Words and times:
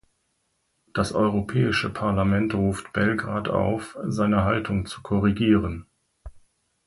Das 0.93 1.11
Europäische 1.11 1.91
Parlament 1.91 2.55
ruft 2.55 2.91
Belgrad 2.91 3.49
auf, 3.49 3.99
seine 4.07 4.43
Haltung 4.45 4.87
zu 4.87 5.03
korrigieren. 5.03 5.85